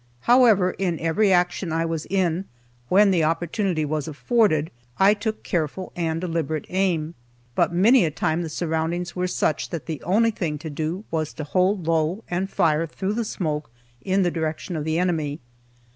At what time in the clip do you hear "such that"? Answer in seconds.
9.27-9.85